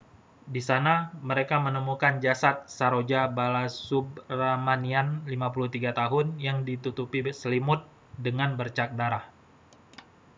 di 0.53 0.57
sana 0.69 0.93
mereka 1.29 1.55
menemukan 1.65 2.13
jasad 2.25 2.55
saroja 2.77 3.21
balasubramanian 3.37 5.07
53 5.29 5.29
tahun 6.01 6.25
yang 6.47 6.57
ditutupi 6.69 7.19
selimut 7.41 7.81
dengan 8.25 8.49
bercak 8.59 8.89
darah 8.99 9.25